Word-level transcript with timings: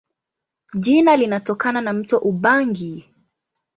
Jina 0.73 1.15
linatokana 1.15 1.81
na 1.81 1.93
mto 1.93 2.17
Ubangi. 2.17 3.07